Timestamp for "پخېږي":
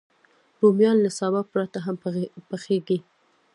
2.49-2.97